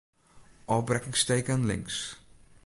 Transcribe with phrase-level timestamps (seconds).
[0.65, 1.97] Ofbrekkingsteken links.